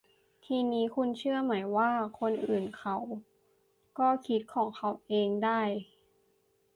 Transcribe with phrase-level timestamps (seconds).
[0.45, 2.95] ทีนี้คุณเชื่อไหมว่า คนอื่นเขา
[3.99, 5.61] ก็คิดของเขาเองได้